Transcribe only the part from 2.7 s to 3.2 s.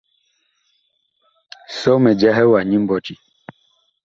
mbɔti.